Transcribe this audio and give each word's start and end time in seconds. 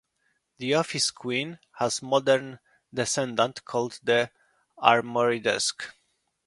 The 0.57 0.73
Office 0.73 1.11
Queen 1.11 1.59
has 1.73 2.01
a 2.01 2.05
modern 2.05 2.57
descendant 2.91 3.63
called 3.65 3.99
the 4.03 4.31
armoire 4.81 5.37
desk. 5.37 5.93